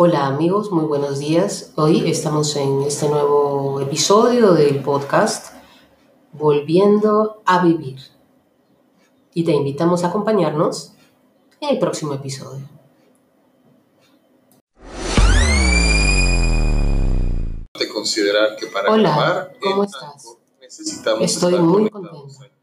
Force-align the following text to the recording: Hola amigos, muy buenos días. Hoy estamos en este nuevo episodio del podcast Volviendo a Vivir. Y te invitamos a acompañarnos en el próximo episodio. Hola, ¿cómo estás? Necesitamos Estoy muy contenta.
Hola 0.00 0.28
amigos, 0.28 0.70
muy 0.70 0.84
buenos 0.84 1.18
días. 1.18 1.72
Hoy 1.74 2.08
estamos 2.08 2.54
en 2.54 2.82
este 2.82 3.08
nuevo 3.08 3.80
episodio 3.80 4.52
del 4.52 4.80
podcast 4.80 5.54
Volviendo 6.30 7.42
a 7.44 7.64
Vivir. 7.64 7.98
Y 9.34 9.42
te 9.42 9.50
invitamos 9.50 10.04
a 10.04 10.10
acompañarnos 10.10 10.92
en 11.60 11.70
el 11.70 11.80
próximo 11.80 12.14
episodio. 12.14 12.64
Hola, 18.88 19.50
¿cómo 19.60 19.82
estás? 19.82 20.36
Necesitamos 20.60 21.22
Estoy 21.24 21.58
muy 21.58 21.90
contenta. 21.90 22.57